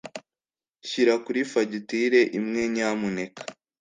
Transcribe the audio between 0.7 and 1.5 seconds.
Shyira kuri